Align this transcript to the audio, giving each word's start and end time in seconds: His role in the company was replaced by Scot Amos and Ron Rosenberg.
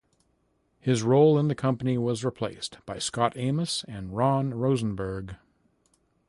His 0.79 1.03
role 1.03 1.37
in 1.37 1.47
the 1.47 1.53
company 1.53 1.95
was 1.95 2.25
replaced 2.25 2.79
by 2.87 2.97
Scot 2.97 3.33
Amos 3.37 3.83
and 3.83 4.11
Ron 4.17 4.51
Rosenberg. 4.51 5.35